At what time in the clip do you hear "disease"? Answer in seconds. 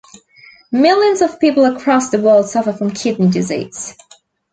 3.29-3.95